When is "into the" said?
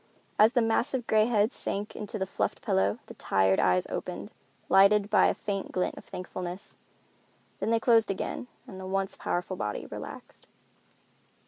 1.95-2.25